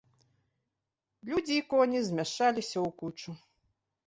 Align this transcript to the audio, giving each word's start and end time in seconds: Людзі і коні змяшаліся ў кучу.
Людзі 1.29 1.53
і 1.57 1.67
коні 1.75 1.99
змяшаліся 2.09 2.73
ў 2.87 2.89
кучу. 3.05 3.31